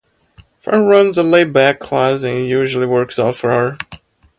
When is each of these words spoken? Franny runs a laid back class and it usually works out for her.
Franny 0.65 0.89
runs 0.89 1.15
a 1.19 1.21
laid 1.21 1.53
back 1.53 1.79
class 1.79 2.23
and 2.23 2.35
it 2.35 2.47
usually 2.47 2.87
works 2.87 3.19
out 3.19 3.35
for 3.35 3.51
her. 3.51 3.77